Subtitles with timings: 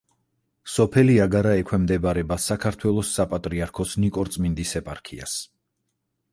[0.75, 5.41] სოფელი აგარა ექვემდებარება საქართველოს საპატრიარქოს ნიკორწმინდის ეპარქიას.